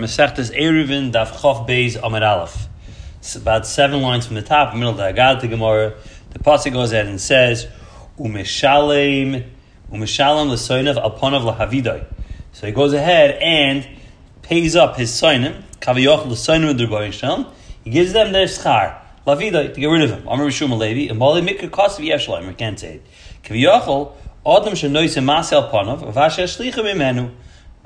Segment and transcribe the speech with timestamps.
[0.00, 2.68] Masechtes Eruvin Daf Chof Beis Amid Aleph.
[3.18, 5.92] It's about seven lines from the top, middle of the Agad, the Gemara.
[6.30, 7.66] The pasuk goes ahead and says,
[8.18, 9.44] "Umeshalem,
[9.92, 12.06] umeshalem l'soinav alponav lahavidai."
[12.52, 13.86] So he goes ahead and
[14.40, 17.46] pays up his soinim, kaviyach l'soinim d'Rebbeinu
[17.84, 18.94] He gives them their schar,
[19.26, 20.26] lavidai, to get rid of him.
[20.26, 22.48] Amar Rishum Alevi, and Mali Mikra Kosav Yeshalaim.
[22.48, 23.06] We can't say it.
[23.44, 24.12] Kaviyachol
[24.46, 27.30] adam shenoisem masel ponav avasha shlichim imenu.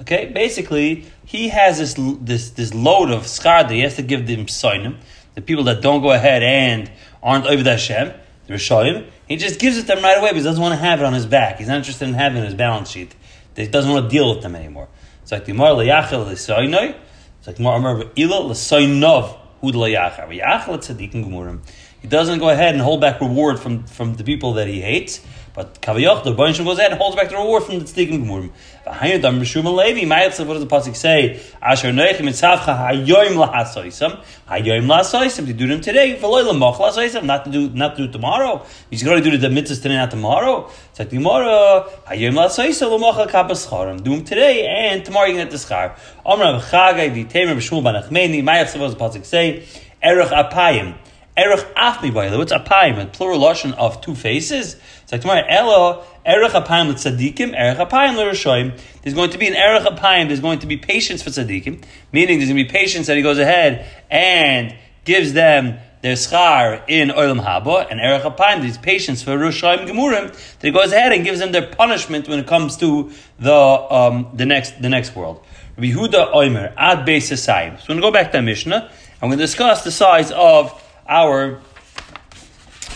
[0.01, 4.27] Okay, basically, he has this this this load of schar that he has to give
[4.27, 4.97] them soinim,
[5.35, 6.91] the people that don't go ahead and
[7.23, 8.13] aren't over the Hashem,
[8.47, 9.09] the Rishayim.
[9.29, 11.05] He just gives it to them right away because he doesn't want to have it
[11.05, 11.59] on his back.
[11.59, 13.15] He's not interested in having it his balance sheet.
[13.57, 14.89] He doesn't want to deal with them anymore.
[15.23, 16.97] It's like the Mar leyachel lesoinoi.
[17.39, 21.61] It's like Mar Amar ila lesoinov hud gemurim.
[22.03, 25.21] He doesn't go ahead and hold back reward from, from the people that he hates.
[25.55, 28.51] But Kavayach, the Rebbeinu goes ahead and holds back the reward from the Tzdikim Gemurim.
[28.85, 31.41] V'hayin dam Rishum Levi, Ma'yatzav, what does the Pasuk say?
[31.63, 37.45] Asher Noich mitzavcha hayoim lahasoisam, hayoim lahasoisam, to do them today, v'loy lamoch lahasoisam, not
[37.45, 38.67] to do, not to do tomorrow.
[38.91, 40.69] He's going to do the mitzvahs today, not tomorrow.
[40.91, 44.03] It's like tomorrow, hayoim lahasoisam, lamoch hakabas charam.
[44.03, 45.97] Do them today, and tomorrow you can get the schar.
[46.27, 49.65] Omra v'chagai, v'temer v'shmul banachmeni, Ma'yatzav, what does the Pasuk say?
[50.03, 50.97] Erech apayim.
[51.37, 52.39] Erech afmi boile.
[52.39, 53.03] What's apayim?
[53.03, 54.77] A plural lotion of two faces.
[55.13, 55.45] Like tomorrow.
[55.49, 57.55] Elo erech apayim tzadikim.
[57.57, 58.79] Erech apayim l'rishoyim.
[59.03, 60.29] There's going to be an erech apayim.
[60.29, 61.85] There's going to be patience for tzadikim.
[62.13, 66.83] Meaning there's going to be patience that he goes ahead and gives them their schar
[66.89, 68.63] in olam haba and erech apayim.
[68.63, 72.39] There's patience for rishoyim gemurim that he goes ahead and gives them their punishment when
[72.39, 75.45] it comes to the um, the next the next world.
[75.79, 78.91] Yehuda Oimer ad beis So we're going to go back to Mishnah.
[79.21, 81.61] I'm going to discuss the size of our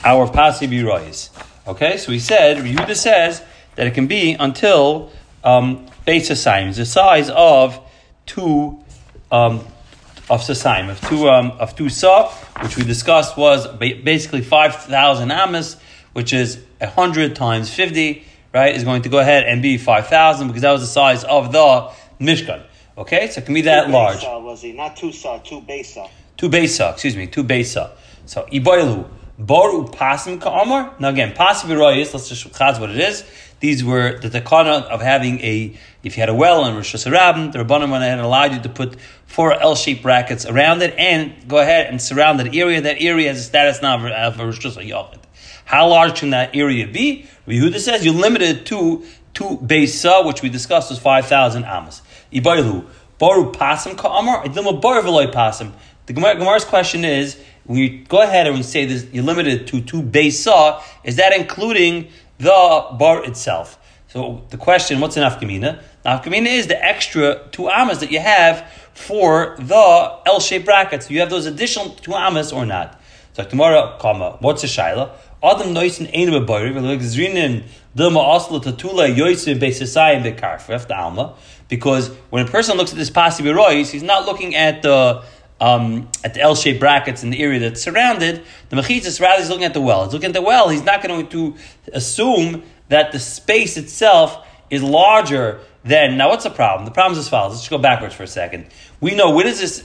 [0.05, 1.31] our pasibi rois.
[1.69, 3.43] Okay, so he said Yehuda says
[3.77, 5.11] that it can be until
[5.45, 7.79] um, base size, the size of
[8.25, 8.83] two
[9.31, 9.61] um,
[10.31, 12.31] of sasaim, of two um, of two saw,
[12.63, 15.77] which we discussed was basically five thousand amos,
[16.15, 18.25] which is hundred times fifty.
[18.55, 21.23] Right, is going to go ahead and be five thousand because that was the size
[21.23, 22.63] of the mishkan.
[22.97, 24.21] Okay, so it can be that two large.
[24.21, 26.09] Besa, was he not two saw, two besa?
[26.39, 27.91] Two besa, excuse me, two besa.
[28.25, 29.07] So iboilu
[29.39, 30.95] boru pasim ka'amar.
[30.99, 32.13] Now again, pasim royis.
[32.13, 33.25] Let's just chaz what it is.
[33.61, 35.77] These were the takana of having a.
[36.03, 38.61] If you had a well in Rosh Hashanah, the Rabbanim went ahead and allowed you
[38.61, 42.81] to put four L-shaped brackets around it and go ahead and surround that area.
[42.81, 45.19] That area has a status now of a Rosh Hashanah.
[45.65, 47.27] How large can that area be?
[47.47, 52.01] Yehuda says you limit it to two besa, which we discussed was five thousand amas.
[52.33, 52.87] Ibaylu
[53.19, 54.45] boru pasim ka'amar.
[54.45, 55.73] Idilma bar v'loy pasim.
[56.07, 59.83] The Gemara's question is, when you go ahead and we say this, you're limited to
[59.83, 62.09] two saw, is that including
[62.39, 63.79] the bar itself?
[64.09, 65.83] So the question, what's an afkamina?
[66.07, 71.11] Afkamina is the extra two amas that you have for the L-shaped brackets.
[71.11, 72.99] You have those additional two amas or not?
[73.35, 75.11] So tomorrow, comma, what's a shaila?
[75.43, 77.65] Adam noisin ein beboyer, v'legzrinin
[77.95, 81.35] dilma asla tatula yoisim beisasayim bekarfef the alma.
[81.69, 85.23] Because when a person looks at this rois, he's not looking at the
[85.61, 89.65] um, at the L-shaped brackets in the area that's surrounded, the mechitzas rather is looking
[89.65, 90.05] at the well.
[90.05, 90.69] He's looking at the well.
[90.69, 91.55] He's not going to
[91.93, 96.17] assume that the space itself is larger than.
[96.17, 96.85] Now, what's the problem?
[96.85, 97.55] The problem is as follows.
[97.55, 98.67] Let's go backwards for a second.
[99.01, 99.85] We know where does this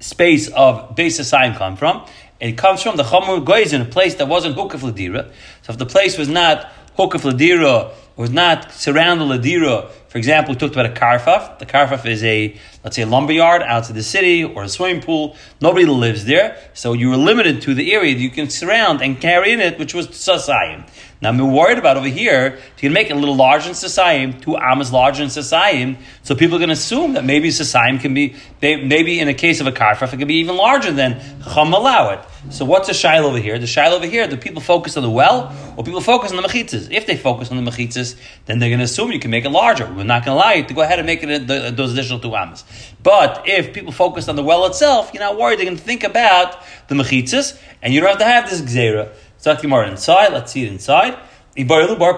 [0.00, 2.06] space of base sign come from?
[2.40, 5.30] It comes from the Chomor Goizin, a place that wasn't Hukaf Ladira.
[5.62, 10.58] So if the place was not Hukaf Ladira, was not surrounded Ladira, for example, we
[10.58, 11.58] talked about a karfaf.
[11.58, 15.02] The karfaf is a, let's say, a lumber yard outside the city or a swimming
[15.02, 15.36] pool.
[15.60, 19.20] Nobody lives there, so you were limited to the area that you can surround and
[19.20, 20.88] carry in it, which was sasayim.
[21.20, 24.40] Now, I'm worried about over here, you can make it a little larger in Sasayim,
[24.40, 29.20] two amas larger in Sasayim, so people can assume that maybe Sasayim can be, maybe
[29.20, 32.20] in a case of a karfaf, it can be even larger than Chacham allow it.
[32.48, 33.58] So what's the shail over here?
[33.58, 36.42] The shail over here, do people focus on the well or people focus on the
[36.46, 36.92] mechitzas?
[36.92, 39.50] If they focus on the mechitzas, then they're going to assume you can make it
[39.50, 39.84] larger.
[39.86, 42.20] We're not going to allow you to go ahead and make it the, those additional
[42.20, 42.64] two amas.
[43.02, 45.58] But if people focus on the well itself, you're not worried.
[45.58, 49.12] They're going to think about the mechitzas, and you don't have to have this gzera.
[49.38, 50.32] So that's Gemara inside.
[50.32, 51.18] Let's see it inside.
[51.56, 52.12] Ibarlu bar.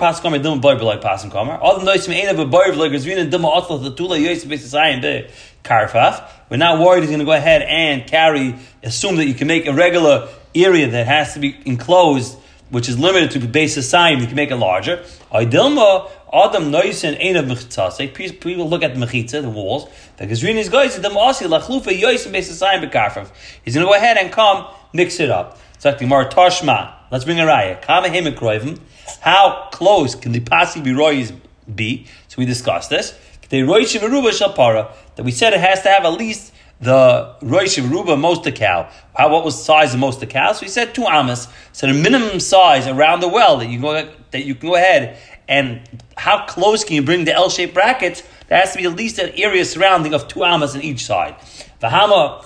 [1.61, 1.99] All the a
[3.79, 4.19] the tula
[5.65, 6.29] karfaf.
[6.51, 9.67] We're not worried he's going to go ahead and carry, assume that you can make
[9.67, 12.37] a regular area that has to be enclosed,
[12.71, 15.05] which is limited to the base of sign, you can make it larger.
[15.33, 18.13] Idilma Adam noisin ain't of mechitzase.
[18.41, 19.89] People look at the mechitza, the walls.
[20.19, 23.31] The gazrinis guys the maasi lachlufa yoyis b'sasayim be karfaf.
[23.65, 25.59] He's going to go ahead and come mix it up.
[25.75, 26.95] It's like the Tashma.
[27.11, 27.81] Let's bring a raya.
[27.81, 28.79] Kama hemikroivim.
[29.21, 30.93] How close can the pasi be
[31.75, 32.07] be?
[32.29, 33.19] So we discussed this.
[33.49, 33.63] The
[35.19, 38.89] that we said it has to have at least the Rosh Ruba most the cow.
[39.17, 40.53] How what was the size of most the cow?
[40.53, 41.49] So we said two amas.
[41.73, 45.19] So the minimum size around the well that you go that you can go ahead
[45.49, 45.81] and
[46.17, 48.23] how close can you bring the L-shaped brackets?
[48.47, 51.35] There has to be at least an area surrounding of two amas on each side.
[51.83, 52.41] How?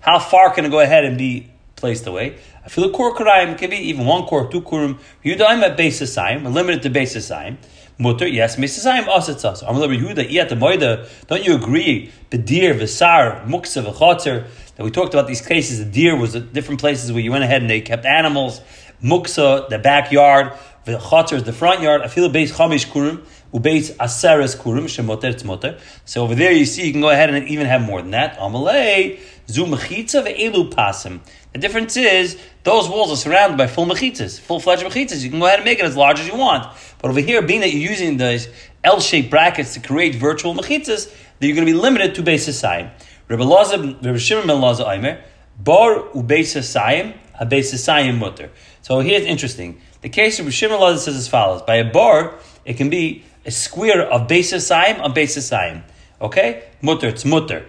[0.00, 2.38] How far can it go ahead and be placed away?
[2.64, 5.00] I feel a kor karayim can be even one kor, two kurim.
[5.24, 6.44] Yudaim at basis sign.
[6.44, 7.58] We're limited to basis sign.
[8.02, 9.62] Mutter, yes, Mesasayim Asatz.
[9.62, 11.08] I'm Yehuda, Iyat Moida.
[11.28, 12.10] Don't you agree?
[12.30, 14.48] Bedir, Visar, Muksa, V'chotzer.
[14.74, 15.78] That we talked about these cases.
[15.78, 18.60] The deer was at different places where you went ahead and they kept animals.
[19.04, 20.52] Muksa, the backyard.
[20.84, 22.10] V'chotzer is the front yard.
[22.10, 23.24] Feel base Chamish Kurim.
[23.54, 24.86] Ubeis Aseres Kurim.
[24.86, 25.78] Shemoter, it's Mutter.
[26.04, 28.36] So over there you see you can go ahead and even have more than that.
[28.38, 29.20] Amalei.
[29.48, 31.20] Zu mechitza ve'elu pasim.
[31.52, 35.22] The difference is those walls are surrounded by full mechitzas, full-fledged mechitzas.
[35.22, 36.64] You can go ahead and make it as large as you want.
[37.02, 38.48] But over here, being that you're using those
[38.84, 42.90] L-shaped brackets to create virtual mechitzas, that you're going to be limited to beis hasayim.
[43.28, 45.20] Rabbi Laza, Rabbi Shimon ben Laza Aimer,
[45.58, 48.50] bar ubeis hasayim, a beis hasayim mutter.
[48.82, 49.80] So here's interesting.
[50.00, 53.24] The case of Rabbi Shimon Laza says as follows: By a bar, it can be
[53.44, 55.82] a square of beis hasayim on beis hasayim.
[56.20, 57.66] Okay, mutter, it's mutter.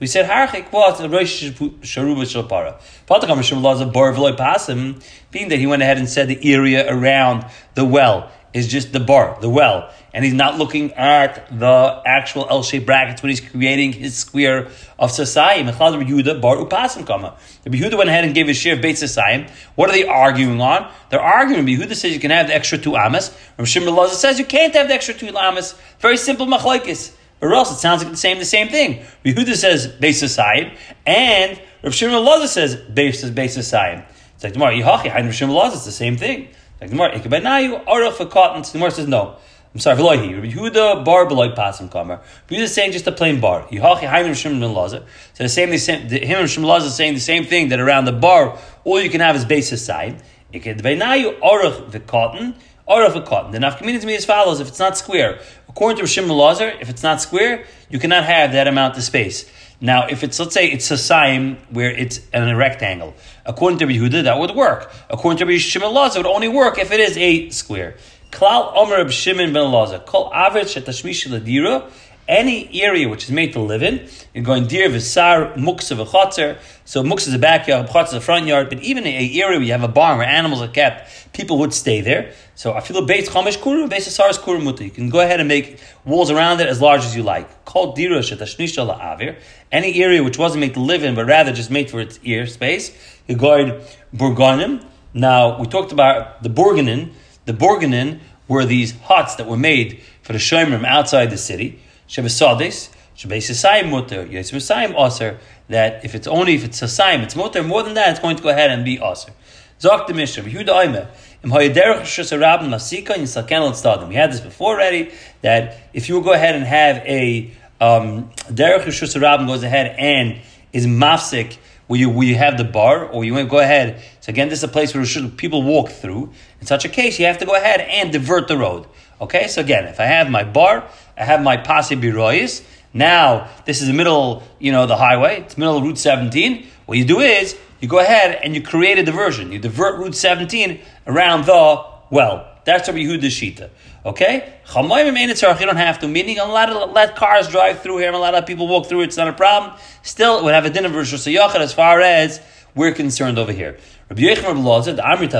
[0.00, 2.80] We said harchik was the rosh sharuba shalpara.
[3.06, 6.90] Patakam Rishon Laza bor v'loy pasim, being that he went ahead and said the area
[6.90, 7.44] around
[7.74, 12.46] the well is just the bar, the well, and he's not looking at the actual
[12.48, 14.68] L-shaped brackets when he's creating his square
[14.98, 15.70] of Sasayim.
[15.70, 17.36] Echad Yehuda bar upasim kama.
[17.64, 19.50] The Yehuda went ahead and gave his share of Beit Sasayim.
[19.74, 20.90] What are they arguing on?
[21.10, 21.66] They're arguing.
[21.66, 23.36] Yehuda says you can have the extra two amas.
[23.58, 25.74] Rav Shimon says you can't have the extra two amas.
[25.98, 27.14] Very simple machlokes.
[27.40, 29.04] Or else it sounds like the same the same thing.
[29.24, 30.76] Yehuda says Beit Sasayim,
[31.06, 34.04] and Rav Shimon Laza says Beit Sasayim.
[34.34, 35.74] It's like tomorrow Yihachi and Rav Shimon Laza.
[35.74, 36.48] It's the same thing.
[36.80, 38.62] Like the Gemara, Ikebenayu, Aruch for cotton.
[38.62, 39.36] The Gemara says no.
[39.72, 40.34] I'm sorry, Velohi.
[40.34, 42.18] Rabbi Yehuda bar beloy pasim kamer.
[42.18, 43.62] Rabbi Yehuda saying just a plain bar.
[43.68, 45.04] Yihachi Hainu Shimon ben Lazer.
[45.34, 47.80] So the same, the same, him and Shimon Lazer is saying the same thing that
[47.80, 50.22] around the bar, all you can have is basis side.
[50.52, 52.54] Ikebenayu Aruch the cotton.
[52.90, 53.52] Aruch the cotton.
[53.52, 55.38] The nafkamina to me as follows: if it's not square,
[55.68, 59.48] according to Shimon Lazer, if it's not square, you cannot have that amount of space.
[59.80, 63.14] Now, if it's let's say it's a sign where it's an rectangle,
[63.46, 64.92] according to Yehuda, that would work.
[65.08, 67.96] According to Shimon Laza, it would only work if it is a square.
[68.30, 71.90] Klal Omer Shimon ben Laza, Kol Avet Ladira,
[72.30, 76.58] any area which is made to live in, you're going deer visar muksa v'chotzer.
[76.84, 78.68] So muksa is the backyard, chotzer is the front yard.
[78.68, 81.74] But even a area where you have a barn where animals are kept, people would
[81.74, 82.32] stay there.
[82.54, 84.84] So I feel a base chamish kuru, base saris kuru muta.
[84.84, 87.64] You can go ahead and make walls around it as large as you like.
[87.64, 89.36] Called dira shetashnisha la'avir.
[89.72, 92.46] Any area which wasn't made to live in, but rather just made for its ear
[92.46, 92.96] space.
[93.26, 93.82] You guard
[94.14, 94.84] burganim.
[95.12, 97.12] Now we talked about the burganin.
[97.46, 101.80] The burganin were these huts that were made for the shomrim outside the city.
[102.10, 107.84] Shebesadis, Shebesisayim mutter, Yesbisayim aser, that if it's only if it's Sasayim, it's mutter, more
[107.84, 109.32] than that, it's going to go ahead and be aser.
[109.78, 111.08] Zok the Mishnah, Yehuda Oime,
[111.44, 114.08] Im Hayaderech Shusarabim Masika in Salken Stadim.
[114.08, 115.12] We had this before already,
[115.42, 120.40] that if you will go ahead and have a um, Derech Shusarabim goes ahead and
[120.72, 124.02] is mafsik, where you, where you have the bar, or you go ahead.
[124.20, 126.32] So again, this is a place where people walk through.
[126.60, 128.86] In such a case, you have to go ahead and divert the road.
[129.20, 132.64] Okay, so again, if I have my bar, I have my pasi biroyis.
[132.92, 135.42] Now, this is the middle, you know, the highway.
[135.42, 136.66] It's middle of Route 17.
[136.86, 139.52] What you do is, you go ahead and you create a diversion.
[139.52, 142.46] You divert Route 17 around the well.
[142.64, 143.70] That's a Yehuda Shita.
[144.04, 144.54] Okay?
[144.74, 148.18] You don't have to, meaning a lot of let cars drive through here and a
[148.18, 149.04] lot of people walk through it.
[149.04, 149.78] It's not a problem.
[150.02, 152.40] Still, it would have a version of as far as
[152.74, 153.78] we're concerned over here.
[154.08, 155.30] Rabbi Yechim Rabbi the Amrit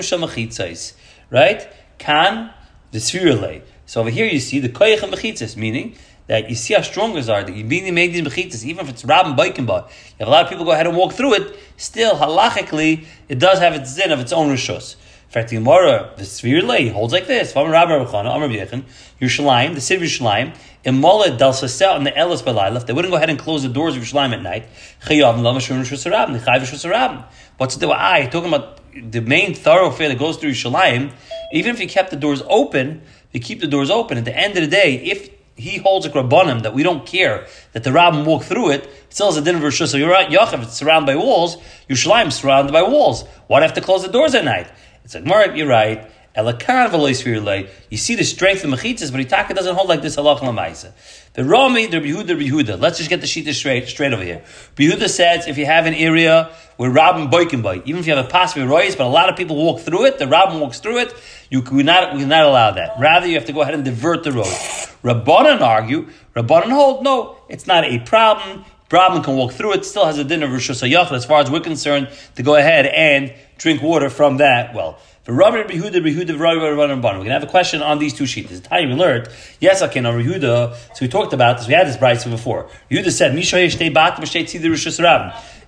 [0.00, 0.94] shamachitzais.
[1.30, 1.66] Right?
[1.98, 2.50] Kan,
[2.92, 3.62] spherule.
[3.86, 5.96] So over here you see the koyach and mechitzas, meaning
[6.26, 7.44] that you see how strong those are.
[7.44, 9.88] That you mean make these mechitzas, even if it's rab and baikinba.
[10.18, 13.58] If a lot of people go ahead and walk through it, still halachically it does
[13.58, 14.96] have its zin of its own rishos.
[15.32, 17.54] Fact, the Gemara, the Svir Lay, holds like this.
[17.54, 23.16] Yerushalayim, the city of Yerushalayim, Imola Del Sasel and the Elis Belailef, they wouldn't go
[23.16, 24.66] ahead and close the doors of Yerushalayim at night.
[25.06, 26.90] What's the
[27.60, 31.12] I talking about the main thoroughfare that goes through Yerushalayim?
[31.52, 34.18] Even if you kept the doors open, you keep the doors open.
[34.18, 37.46] At the end of the day, if he holds a krabonim that we don't care
[37.72, 40.10] that the rabbin walk through it, it still has a din of Rosh So you're
[40.10, 41.56] right, Yachav, it's surrounded by walls,
[41.88, 43.24] Yerushalayim surrounded by walls.
[43.46, 44.70] Why do I have to close the doors at night?
[45.04, 46.10] It's like, Mark, you're right.
[46.34, 50.92] You see the strength of mechitzas, but Itaka doesn't hold like this halacha lamaisa.
[51.34, 52.80] The Rami, the Yehuda, Yehuda.
[52.80, 54.42] Let's just get the shita straight, straight over here.
[54.76, 58.24] Yehuda says if you have an area where Rabban boikin by, even if you have
[58.24, 60.98] a possible rois, but a lot of people walk through it, the Rabban walks through
[60.98, 61.14] it,
[61.50, 62.98] you we not we not allow that.
[62.98, 64.46] Rather, you have to go ahead and divert the road.
[65.02, 68.64] Rabbanan argue, Rabbanan hold, no, it's not a problem.
[68.88, 71.60] Brahman can walk through it, still has a din of Rosh as far as we're
[71.60, 74.98] concerned, to go ahead and drink water from that well.
[75.24, 78.50] We're going to have a question on these two sheets.
[78.50, 79.28] The time we learned,
[79.60, 82.68] yes, I can, Yehuda, so we talked about this, we had this bride before.
[82.90, 83.36] Yehuda said,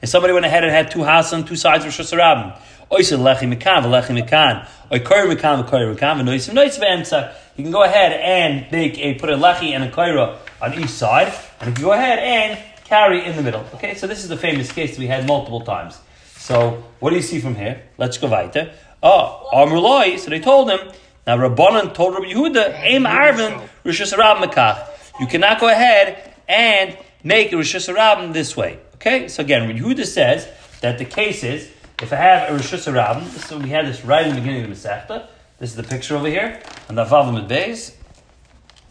[0.03, 2.59] If somebody went ahead and had two houses on two sides of Rosh Hashanah,
[2.91, 7.35] Oisin lechi mekan, v'lechi mekan, oy koyer mekan, v'koyer v'noisim nois v'emtza.
[7.57, 10.91] You can go ahead and make a, put a lechi and a koyer on each
[10.91, 13.65] side, and you can go ahead and carry in the middle.
[13.75, 15.99] Okay, so this is the famous case that we had multiple times.
[16.37, 17.83] So what do you see from here?
[17.97, 18.71] Let's go weiter.
[19.07, 20.81] Ah, oh, Amruloi, so they told him,
[21.27, 24.89] now Rabbanan told Rabbi Yehuda, Aim Arvin, Mekach.
[25.21, 28.79] You cannot go ahead and make Rosh Hashanah this way.
[28.95, 30.49] Okay, so again, Rabbi Yehuda says
[30.81, 31.71] that the case is,
[32.01, 34.75] if I have a Hashanah, so we had this right in the beginning of the
[34.75, 35.27] Masechta.
[35.59, 37.95] This is the picture over here, and the Vavam Beis.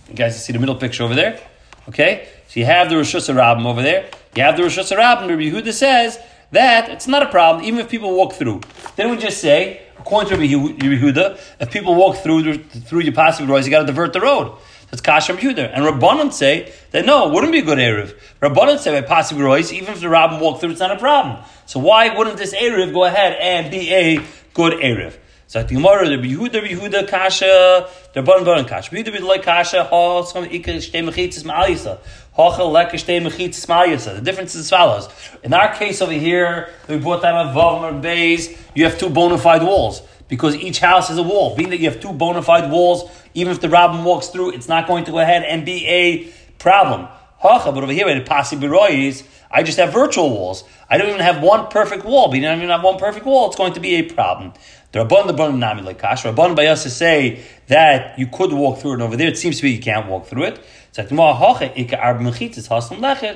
[0.10, 1.40] You guys see the middle picture over there?
[1.90, 2.28] Okay?
[2.50, 4.12] So you have the Rosh Hashanah over there.
[4.36, 5.28] You have the Rosh Hashanah.
[5.28, 6.20] Rabbi Yehuda says
[6.54, 8.62] that it's not a problem, even if people walk through.
[8.96, 13.50] Then we just say, according to Rabbi Yehuda, if people walk through through your passive
[13.50, 14.56] roads, you got to divert the road.
[14.90, 15.72] That's Kasha Yehuda.
[15.74, 18.16] And Rabbanon say that no, it wouldn't be a good Erev.
[18.42, 21.44] Rabbanon say by passive roads, even if the Rabbin walked through, it's not a problem.
[21.66, 24.20] So why wouldn't this Erev go ahead and be a
[24.54, 25.18] good Erev?
[25.48, 28.90] So the Gemara, the Yehuda, Yehuda, Kasha, the Rabban Baran Kasha.
[28.90, 32.00] Yehuda, Yehuda, like Kasha, Ha, Tzom, Ika, Shtei Mechitzis, Ma'alisa.
[32.36, 35.08] The difference is as follows.
[35.44, 39.10] In our case over here, we brought down a Vav or Bays, you have two
[39.10, 40.02] bona fide walls.
[40.30, 41.56] Because each house is a wall.
[41.56, 44.68] Being that you have two bona fide walls, even if the Rabbin walks through, it's
[44.68, 47.08] not going to go ahead and be a problem.
[47.44, 50.64] But over here, at Pasi Biroyis, I just have virtual walls.
[50.90, 52.30] I don't even have one perfect wall.
[52.30, 54.54] But you don't even have one perfect wall, it's going to be a problem.
[54.94, 56.24] The Rabban the Rabban Nami like Kash.
[56.24, 59.28] Rabban Bayasa say that you could walk through it over there.
[59.28, 60.66] It seems to be you can't walk through it.
[60.96, 61.12] It's like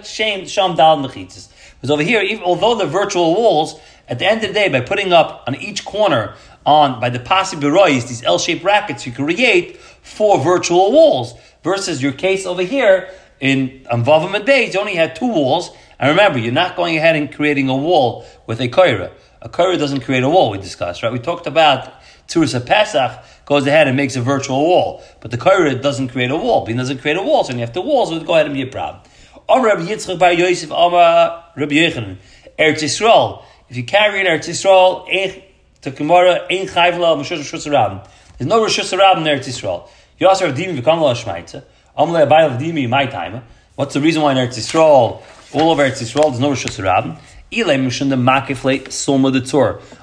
[0.06, 1.50] shame sham dal mechitzis.
[1.74, 4.82] Because over here, even, although the virtual walls, at the end of the day, by
[4.82, 6.36] putting up on each corner
[6.66, 11.34] on by the pasibirois, these L-shaped brackets, you create four virtual walls.
[11.64, 13.10] Versus your case over here
[13.40, 15.72] in Amvavim Beis, you only had two walls.
[16.00, 19.12] And remember, you're not going ahead and creating a wall with a koira.
[19.42, 21.12] A Korah doesn't create a wall, we discussed, right?
[21.12, 21.92] We talked about
[22.28, 26.36] Tzuris Pesach goes ahead and makes a virtual wall, but the Korah doesn't create a
[26.36, 26.66] wall.
[26.66, 28.54] But it doesn't create a wall, so you have the walls, would go ahead and
[28.54, 29.02] be a problem.
[29.50, 32.18] Rabbi Yitzchak Bar Yosef Amar Rabbi Yechanan
[32.60, 33.44] Eretz Yisrael.
[33.70, 35.44] If you carry in Eretz Yisrael,
[35.82, 38.08] to Gemara, Ein Chayvla Meshus Rosh Hashanah.
[38.38, 39.88] There's no Rosh Hashanah in Eretz Yisrael.
[40.20, 41.64] You also have Dimi V'Kam Lo Shmaitza.
[41.98, 43.44] Amalei Abayel Dimi my time.
[43.76, 45.22] What's the reason why in Eretz Yisrael,
[45.54, 47.18] all over Eretz Yisrael, there's no Rosh Hashanah?
[47.50, 47.70] On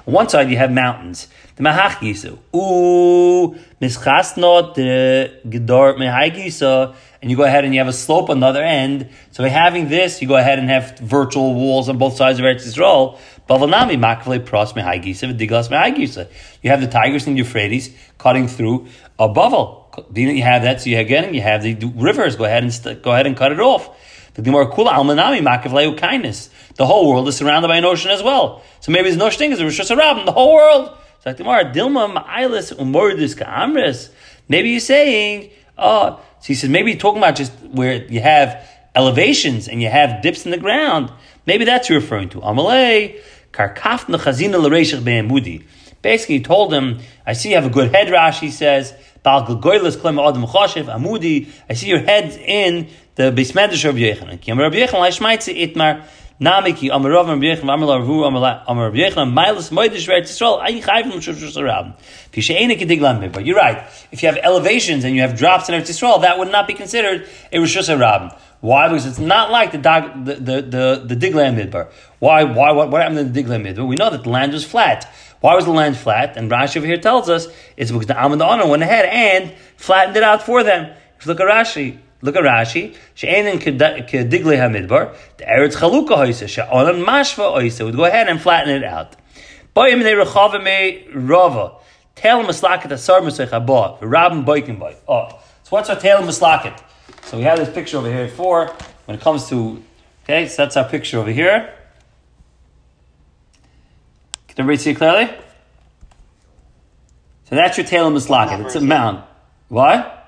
[0.05, 1.27] one side you have mountains.
[1.55, 2.37] The Mahach Gisa.
[2.53, 8.29] Ooh, Mischasno the uh, Gedor Mehai And you go ahead and you have a slope
[8.29, 9.09] on the other end.
[9.31, 12.43] So by having this, you go ahead and have virtual walls on both sides of
[12.43, 13.17] Eretz Yisrael.
[13.49, 16.27] Bavalnami Makvle Pros Mehai Gisa, Diglas Mehai Gisa.
[16.61, 19.83] You have the Tigris and Euphrates cutting through a Bavel.
[20.13, 22.35] You have that, so you again you have the rivers.
[22.35, 23.89] Go ahead and st- go ahead and cut it off.
[24.33, 26.49] The Gemara Kula Almanami Makavleu kindness.
[26.75, 28.61] The whole world is surrounded by an ocean as well.
[28.81, 30.97] So maybe there's no thing is a Rosh Hashanah, the whole world.
[31.25, 34.09] So Dilma Ma'ilis Umordis Ka'amris.
[34.47, 38.63] Maybe you're saying, oh, so he says maybe you're talking about just where you have
[38.93, 41.11] elevations and you have dips in the ground.
[41.47, 42.41] Maybe that's you're referring to.
[42.41, 43.19] Amalei
[45.03, 45.63] Be'emudi.
[46.03, 48.93] Basically, he told him, I see you have a good head, Rashi says.
[49.27, 49.43] I
[51.73, 54.39] see your head in the Bismedish of Yechanan.
[56.39, 58.27] Ki Amar Rabbi Yechanan Laishmaitze Itmar Nami Ki Amar Rav Rabbi Yechanan Amar Lavu
[58.67, 61.95] Amar Rabbi Yechanan Milas Moedish Vet Yisrael Ayin Chayv Moshe Shusarab
[62.31, 63.31] Ki She'ena Kedig Lamid.
[63.31, 63.87] But you're right.
[64.11, 66.73] If you have elevations and you have drops in Eretz Yisrael, that would not be
[66.73, 68.37] considered a Rosh Hashanah.
[68.61, 68.87] Why?
[68.87, 71.89] Because it's not like the the the the, the Diglam Midbar.
[72.19, 72.43] Why?
[72.43, 72.71] Why?
[72.71, 73.87] What, what happened in the Diglam Midbar?
[73.87, 75.07] We know that the land was flat.
[75.41, 76.37] Why was the land flat?
[76.37, 80.17] And Rashi over here tells us it's because the the Honor went ahead and flattened
[80.17, 80.91] it out for them.
[81.19, 82.95] If you look at Rashi, Look at Rashi.
[83.13, 85.15] She'enin kedigle hamidbar.
[85.37, 86.49] The eretz chaluka hoisa.
[86.49, 87.85] She'onan mashva hoisa.
[87.85, 89.15] Would go ahead and flatten it out.
[89.75, 91.75] Boyim ne rechava me rava.
[92.15, 93.99] Tail maslaket asar musech haba.
[94.01, 94.95] Rabin boikin boy.
[95.07, 95.27] Oh.
[95.63, 96.81] So what's our tail maslaket?
[97.25, 98.73] So we have this picture over here for
[99.05, 99.83] when it comes to,
[100.23, 101.71] okay, so that's our picture over here.
[104.47, 105.27] Can everybody see it clearly?
[107.49, 108.51] So that's your tail mislaket.
[108.51, 109.23] number It's a mound.
[109.67, 110.24] What?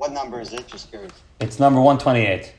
[0.00, 0.66] What number is it?
[0.66, 1.12] Just curious.
[1.40, 2.54] It's number 128.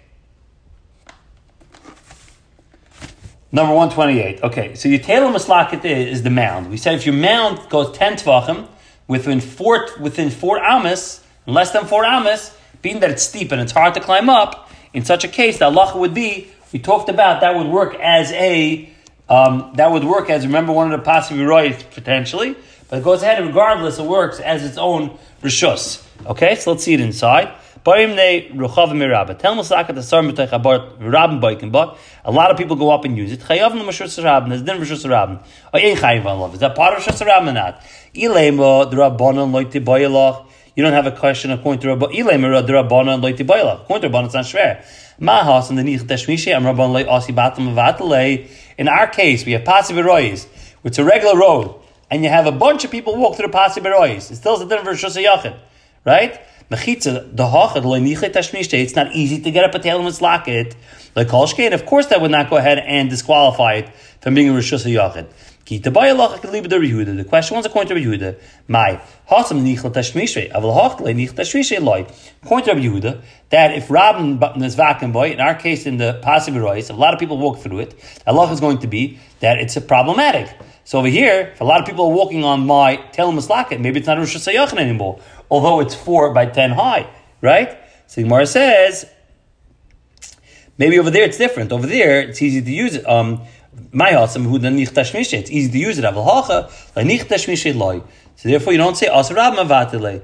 [3.52, 4.44] Number 128.
[4.44, 6.70] Okay, so your tail mislaket is the mound.
[6.70, 8.68] We said if your mound goes 10 tvachim,
[9.08, 13.72] within four, within four amas, less than four amas, being that it's steep and it's
[13.72, 17.42] hard to climb up, in such a case, the halacha would be, we talked about,
[17.42, 18.88] that would work as a,
[19.30, 21.44] um, that would work as, remember, one of the possible
[21.90, 22.56] potentially,
[22.92, 26.06] but it goes ahead, regardless, it works as its own rishus.
[26.26, 27.54] Okay, so let's see it inside.
[27.84, 27.90] A
[32.32, 33.40] lot of people go up and use it.
[33.40, 33.56] Is that
[36.76, 37.04] part of
[37.48, 37.82] or not?
[38.14, 38.32] You
[40.84, 42.12] don't have a question according to Rabban.
[42.12, 43.82] Rabbanon.
[43.82, 44.36] According to it's
[47.80, 48.02] not.
[48.78, 50.46] In our case, we have pasiv rois.
[50.84, 51.74] It's a regular road,
[52.12, 54.30] and you have a bunch of people walk through the pasiv rois.
[54.30, 55.58] It still is a din rishus yachid,
[56.06, 56.40] right?
[56.72, 56.78] The
[58.74, 60.74] it's not easy to get up a tail and slack it.
[61.18, 63.90] Like Kolshkein, of course that would not go ahead and disqualify it
[64.22, 65.28] from being a Rishus Yachid.
[65.66, 68.40] The question was according to Yehuda.
[68.70, 70.50] My hasam nichel tashmishte.
[70.54, 72.08] Aval hachle nichel tashmishte loy.
[72.42, 76.56] According to Yehuda, that if Rabban is vacuum boy, in our case in the passive
[76.56, 79.76] rois, a lot of people walk through it, Allah is going to be that it's
[79.76, 80.58] a problematic.
[80.84, 84.00] So over here, if a lot of people are walking on my Tel Maslaket, maybe
[84.00, 85.20] it's not Rosh Hashanah anymore,
[85.50, 87.08] although it's 4 by 10 high,
[87.42, 87.78] right?
[88.08, 89.06] So Gemara says,
[90.78, 91.72] maybe over there it's different.
[91.72, 93.08] Over there, it's easy to use it.
[93.08, 93.42] Um,
[93.92, 95.34] my hasam who then tashmishe.
[95.34, 96.06] It's easy to use it.
[96.06, 98.02] Aval hacha like nich tashmishe loy.
[98.36, 100.22] So therefore, you don't say asarab mavatele.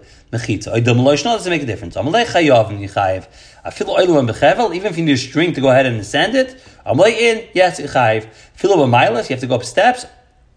[0.73, 1.95] I don't doesn't make a difference.
[1.95, 3.27] am Amalei chayav.
[3.63, 4.75] I feel oilu and bechevel.
[4.75, 7.47] Even if you need a string to go ahead and ascend it, am amalei in
[7.53, 8.25] yes yichayev.
[8.53, 9.29] Filo b'mailas.
[9.29, 10.05] You have to go up steps.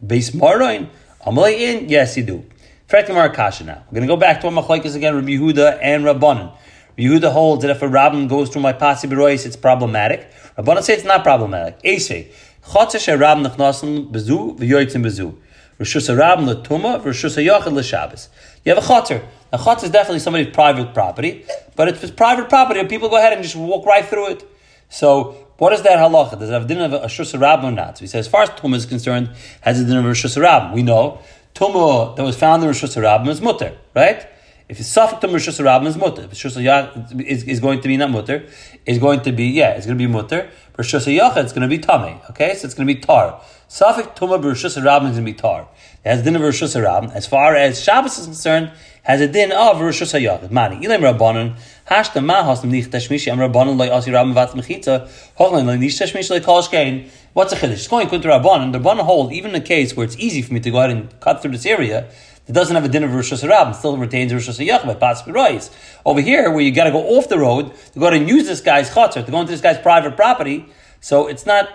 [0.04, 0.90] Base maroin.
[1.26, 2.45] Amalei in yes you do.
[2.88, 3.85] Fretimar kasha now.
[3.87, 5.14] We're going to go back to a machlekes again.
[5.14, 6.57] Rabbi Yehuda and Rabbanon.
[6.99, 10.30] Yehuda holds that if a rabbin goes through my pasi berois, it's problematic.
[10.57, 11.83] Rabbanon say it's not problematic.
[11.83, 12.33] Esei.
[12.64, 15.37] Chotzesh rabbin nachnasen bezu v'yoytzim bezu.
[15.78, 18.28] Rishus a rabbin letuma v'rishus yachid l'shabbos.
[18.64, 19.25] You have a chotzer.
[19.52, 23.42] A chotzer is definitely somebody's private property, but it's private property, people go ahead and
[23.42, 24.45] just walk right through it.
[24.89, 26.38] So what is that halacha?
[26.38, 27.99] Does it have a din of a shus or not?
[27.99, 30.73] So he says, as far as tumah is concerned, has a din of a shus.
[30.73, 31.20] We know
[31.54, 34.26] tumah that was found in Rosh Hashanah is mutter, right?
[34.71, 36.23] If it's suffix tumah Rosh Hashanah is mutter.
[36.28, 38.47] Rosh Hashanah is, is going to be not mutter,
[38.87, 40.49] is going to be yeah, it's going to be mutter.
[40.78, 42.21] Rosh Hashanah it's going to be tame.
[42.30, 43.43] Okay, so it's going to be tar.
[43.67, 45.67] Suffix tumah Rosh Hashanah is going to be tar.
[46.04, 47.13] It has din of Rosh Hashanah.
[47.13, 48.71] As far as Shabbos is concerned,
[49.02, 50.52] has a din of Rosh Hashanah.
[50.52, 51.56] Mani ilim rabbanon.
[51.91, 55.09] Hashta mahas nich tashmishi am rabbanon loy asi rabbin vat mechitza.
[55.37, 57.11] Hochlein loy nich tashmishi loy kol shkein.
[57.33, 57.73] What's a chiddush?
[57.73, 58.71] It's going to rabbanon.
[58.71, 60.91] The rabbanon hold even in a case where it's easy for me to go ahead
[60.91, 62.09] and cut through this area.
[62.50, 65.71] It doesn't have a din of Rosh Hashanah, still retains Rosh Hashanah by Pas Rois.
[66.04, 68.60] Over here, where you got to go off the road to go and use this
[68.60, 70.67] guy's chutzner, to go into this guy's private property,
[71.00, 71.69] so it's not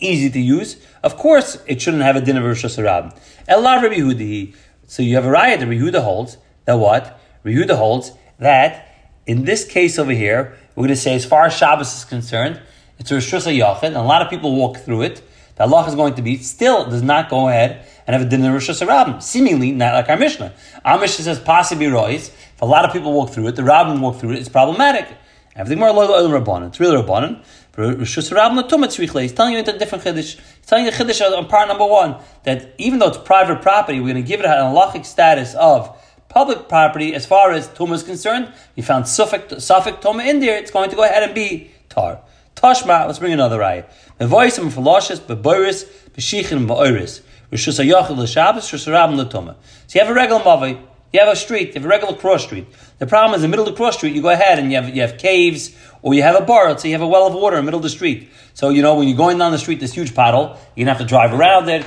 [0.00, 0.84] easy to use.
[1.04, 3.16] Of course, it shouldn't have a din of Rosh Hashanah.
[3.48, 4.52] Elav Rabbi.
[4.88, 7.20] So you have a riot that Yehuda holds that what?
[7.44, 8.10] Yehuda holds
[8.40, 12.04] that in this case over here, we're going to say as far as Shabbos is
[12.04, 12.60] concerned,
[12.98, 15.22] it's a Rosh and a lot of people walk through it.
[15.56, 18.44] The Allah is going to be still does not go ahead and have a din
[18.44, 19.22] of Rosh Hashanah.
[19.22, 20.52] Seemingly not like our Mishnah.
[20.84, 22.28] Our Mishnah says possibly rois.
[22.28, 25.08] If a lot of people walk through it, the rabbin walk through it, it's problematic.
[25.56, 26.68] Everything more loyal to rabbanon.
[26.68, 27.42] It's really rabbanon.
[27.76, 30.36] Rosh Hashanah He's telling you a different chiddush.
[30.36, 33.98] He's telling you the chiddush on part number one that even though it's private property,
[33.98, 37.94] we're going to give it an halachic status of public property as far as tumah
[37.94, 38.52] is concerned.
[38.74, 40.58] You found suffix suffix tumah in there.
[40.58, 42.20] It's going to go ahead and be tar.
[42.56, 43.06] Tashma.
[43.06, 43.84] Let's bring another ayah.
[44.18, 44.26] The
[49.24, 49.56] l'Tumah.
[49.86, 50.80] So you have a regular mavi.
[51.12, 52.66] You have a street, you have a regular cross street.
[52.98, 54.76] The problem is, in the middle of the cross street, you go ahead and you
[54.76, 57.34] have you have caves, or you have a bar, so you have a well of
[57.34, 58.28] water in the middle of the street.
[58.54, 61.06] So you know when you're going down the street, this huge puddle, you're gonna have
[61.06, 61.86] to drive around it.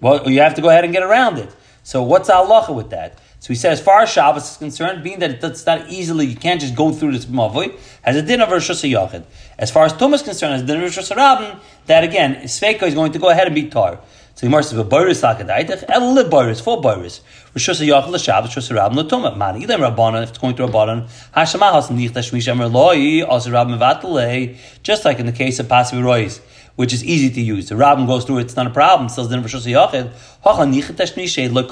[0.00, 1.54] Well, you have to go ahead and get around it.
[1.82, 3.18] So what's halacha with that?
[3.40, 6.36] So he said, as far as Shabbos is concerned, being that it's not easily, you
[6.36, 9.22] can't just go through this mavoi, has a din of Rosh Hashanah.
[9.58, 12.82] As far as Tumah is concerned, has a din of Rosh Hashanah, that again, Sveika
[12.82, 14.00] is going to go ahead and be tar.
[14.34, 17.22] So Gemara says, "Boris sakadaitich el le boris four boris."
[17.54, 19.36] Rosh Hashanah l'Shabbos, Rosh Hashanah l'Tumah.
[19.36, 21.08] Mani ilem rabbanon if it's going to rabbanon.
[21.34, 24.56] Hashamahas nich tashmish emer loy also rab mevatalei.
[24.84, 26.40] Just like in the case of pasiv rois,
[26.78, 27.68] which is easy to use.
[27.68, 29.08] The rabbin goes through it; it's not a problem.
[29.08, 29.32] Still, le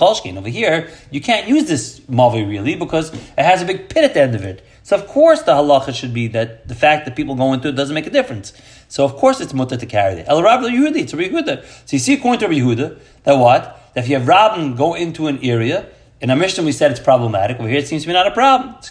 [0.00, 0.36] kolshkin.
[0.36, 4.14] Over here, you can't use this mavi really because it has a big pit at
[4.14, 4.66] the end of it.
[4.82, 7.76] So of course the halacha should be that the fact that people go into it
[7.76, 8.52] doesn't make a difference.
[8.88, 10.26] So of course it's mutter to carry it.
[10.28, 11.64] El Rabbi Yehuda, it's a Yehuda.
[11.86, 13.92] So you see according to Yehuda that what?
[13.94, 15.86] That if you have Rabbin go into an area,
[16.18, 17.60] In our mission we said it's problematic.
[17.60, 18.74] Over here, it seems to be not a problem.
[18.78, 18.90] It's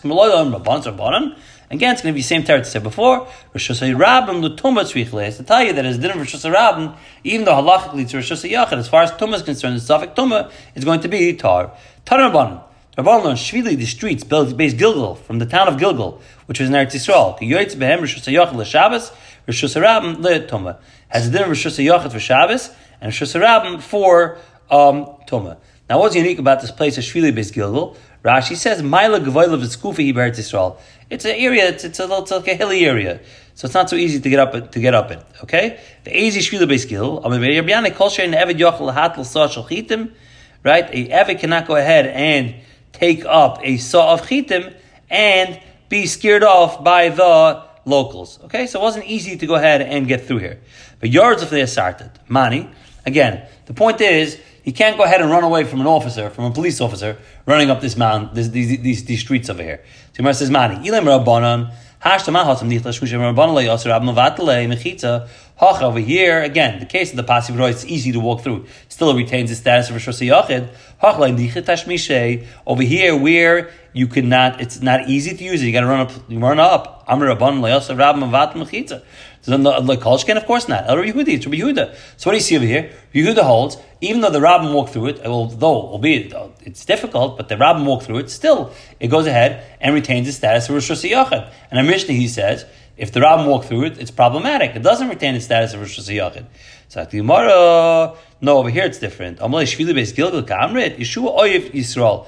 [1.71, 3.27] Again, it's going to be the same territory said before.
[3.53, 5.37] Rosh Hashanah the Tumah Tzvichles.
[5.37, 8.87] To tell you that as dinner Rosh Hashanah even though halachically to Rosh Hashanah as
[8.87, 11.71] far as Tumah is concerned, the Suffolk Tumah is going to be Tar.
[12.05, 12.61] Rabbanon.
[12.97, 16.75] Rabbanon on Shvili, the streets, based Gilgal, from the town of Gilgal, which was in
[16.75, 17.37] Eretz Yisrael.
[17.39, 19.11] Ki Yoytz Behem Rosh Hashanah LeShabbos,
[19.47, 20.77] Rosh Hashanah Le Tumah.
[21.07, 22.69] Has a dinner Rosh Hashanah for Shabbos,
[23.01, 24.37] and Rosh Hashanah for
[24.69, 25.57] um, Tumah.
[25.89, 27.97] Now, what's unique about this place of Shvili based Gilgal?
[28.25, 30.77] Rashi says, Maila Gavoilav Skufi Eretz Yisrael.
[31.11, 33.19] It's an area, it's, it's, a, it's like a hilly area.
[33.53, 35.19] So it's not so easy to get up to get up in.
[35.43, 35.79] Okay?
[36.03, 37.21] The easy Shvili based Gilgal,
[40.63, 40.89] right?
[40.89, 42.55] A Evid cannot go ahead and
[42.91, 44.73] take up a saw of chitim
[45.09, 48.39] and be scared off by the locals.
[48.45, 50.59] Okay, so it wasn't easy to go ahead and get through here.
[50.99, 52.69] But yards of the asarted, mani.
[53.05, 56.45] Again, the point is you can't go ahead and run away from an officer, from
[56.45, 59.83] a police officer, running up this mountain, this, these, these, these streets over here.
[60.13, 61.71] So Gemara says, Mani, ilim rabbanon,
[65.81, 68.67] over here, again, the case of the passive roy, it's easy to walk through.
[68.89, 70.69] Still, retains the status of a Rosh Yachid.
[72.67, 75.65] Over here, where you cannot, it's not easy to use it.
[75.65, 77.05] You got to run up, run up.
[77.07, 79.01] Amr Rabban Layos Rab Mavat Mechitza.
[79.45, 80.89] So like Kolshkin, of course not.
[80.89, 81.95] El Yehudi, it's Rabbi Yehuda.
[82.17, 82.91] So what do you see over here?
[83.13, 87.55] Yehuda holds, even though the Rabbin walked through it, although albeit it's difficult, but the
[87.55, 91.51] Rabbin walked through it, still it goes ahead and retains its status of Rosh Hashanah.
[91.69, 92.65] And in Mishnah he says,
[92.97, 94.75] if the Rabbin walked through it, it's problematic.
[94.75, 96.45] It doesn't retain its status of Rosh Hashanah.
[96.87, 99.37] So the Gemara, no, over here it's different.
[99.37, 99.61] Gilgal
[100.41, 102.25] Oyev Yisrael.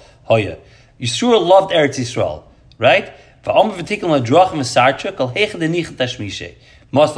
[0.99, 2.43] Yeshua loved Eretz Yisrael,
[2.77, 3.11] right?
[3.47, 5.27] Va'om esarcha kol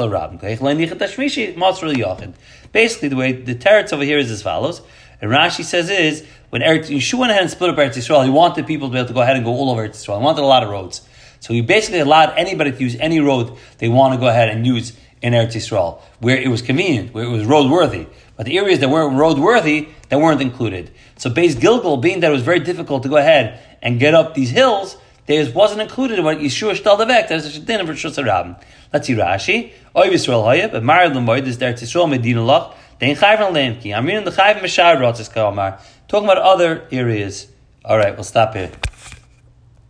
[0.09, 0.37] rabin.
[0.39, 2.33] Kol yachid.
[2.71, 4.81] Basically, the way the teretz over here is as follows.
[5.21, 8.29] And Rashi says is, when Eretz, Yeshua went ahead and split up Eretz Yisrael, he
[8.29, 10.19] wanted people to be able to go ahead and go all over Eretz Yisrael.
[10.19, 11.01] He wanted a lot of roads.
[11.39, 14.65] So he basically allowed anybody to use any road they want to go ahead and
[14.65, 18.07] use in Eretz Yisrael, where it was convenient, where it was roadworthy.
[18.37, 20.91] But the areas that weren't roadworthy, that weren't included.
[21.17, 24.33] So Beis Gilgal, being that it was very difficult to go ahead and get up
[24.33, 24.95] these hills,
[25.29, 28.59] there wasn't included in what Yeshua Shtal There's a din of Rosh Hashanah.
[28.91, 29.71] Let's see Rashi.
[29.95, 32.73] Oy Yisrael Hayab, but Marid Lamboyd is there to Yisrael Medina Lach.
[32.97, 33.95] Then Chayv Lemki.
[33.95, 35.79] I'm reading the Chayv Meshar Rotzis Kalmar.
[36.07, 37.47] Talking about other areas.
[37.85, 38.71] All right, we'll stop here.